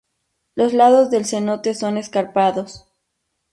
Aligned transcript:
Los 0.55 0.73
lados 0.73 1.11
del 1.11 1.25
cenote 1.25 1.75
son 1.75 1.95
escarpados. 1.99 2.91